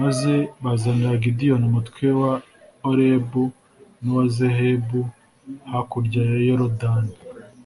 [0.00, 0.32] maze
[0.62, 2.32] bazanira gideyoni umutwe wa
[2.90, 3.44] orebu
[4.02, 5.00] n'uwa zehebu
[5.70, 7.14] hakurya ya yorudani